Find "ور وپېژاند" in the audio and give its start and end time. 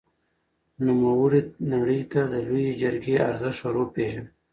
3.63-4.29